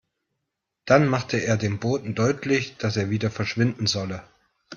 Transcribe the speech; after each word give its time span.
Dann 0.85 1.07
machte 1.07 1.37
er 1.37 1.57
dem 1.57 1.77
Boten 1.77 2.15
deutlich, 2.15 2.75
dass 2.77 2.97
er 2.97 3.11
wieder 3.11 3.29
verschwinden 3.29 3.85
solle. 3.85 4.23